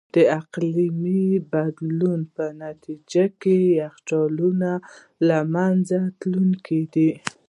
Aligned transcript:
د 0.15 0.15
اقلیمي 0.39 1.25
بدلون 1.51 2.19
په 2.35 2.45
نتیجه 2.63 3.25
کې 3.41 3.57
یخچالونه 3.81 4.71
له 5.27 5.37
منځه 5.55 5.97
تلونکي 6.19 6.81
دي. 6.93 7.11